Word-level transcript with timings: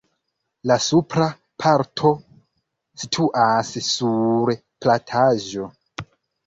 La 0.69 0.77
supra 0.85 1.27
parto 1.65 2.13
situas 3.03 3.73
sur 3.93 4.57
plataĵo. 4.87 5.73